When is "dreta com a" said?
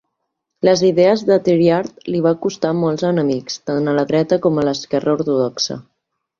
4.15-4.67